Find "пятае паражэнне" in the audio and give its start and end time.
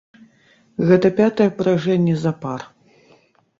1.19-2.17